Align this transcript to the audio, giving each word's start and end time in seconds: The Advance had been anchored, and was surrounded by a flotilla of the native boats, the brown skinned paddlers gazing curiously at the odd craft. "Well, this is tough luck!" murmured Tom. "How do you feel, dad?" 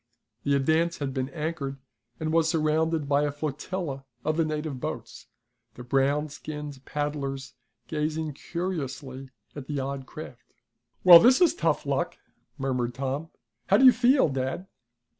The 0.43 0.55
Advance 0.55 0.97
had 0.97 1.13
been 1.13 1.29
anchored, 1.29 1.77
and 2.19 2.33
was 2.33 2.49
surrounded 2.49 3.07
by 3.07 3.21
a 3.21 3.31
flotilla 3.31 4.03
of 4.25 4.35
the 4.35 4.43
native 4.43 4.79
boats, 4.79 5.27
the 5.75 5.83
brown 5.83 6.29
skinned 6.29 6.83
paddlers 6.85 7.53
gazing 7.87 8.33
curiously 8.33 9.29
at 9.55 9.67
the 9.67 9.79
odd 9.79 10.07
craft. 10.07 10.53
"Well, 11.03 11.19
this 11.19 11.39
is 11.39 11.53
tough 11.53 11.85
luck!" 11.85 12.17
murmured 12.57 12.95
Tom. 12.95 13.29
"How 13.67 13.77
do 13.77 13.85
you 13.85 13.91
feel, 13.91 14.27
dad?" 14.29 14.65